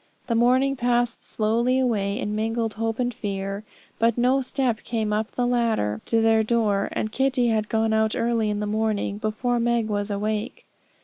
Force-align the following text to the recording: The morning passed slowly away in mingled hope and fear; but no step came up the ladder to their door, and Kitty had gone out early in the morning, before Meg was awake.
The 0.25 0.33
morning 0.33 0.75
passed 0.75 1.23
slowly 1.23 1.77
away 1.77 2.17
in 2.19 2.35
mingled 2.35 2.73
hope 2.73 2.97
and 2.97 3.13
fear; 3.13 3.63
but 3.99 4.17
no 4.17 4.41
step 4.41 4.81
came 4.83 5.13
up 5.13 5.29
the 5.33 5.45
ladder 5.45 6.01
to 6.05 6.23
their 6.23 6.41
door, 6.41 6.89
and 6.93 7.11
Kitty 7.11 7.49
had 7.49 7.69
gone 7.69 7.93
out 7.93 8.15
early 8.15 8.49
in 8.49 8.61
the 8.61 8.65
morning, 8.65 9.19
before 9.19 9.59
Meg 9.59 9.89
was 9.89 10.09
awake. 10.09 10.65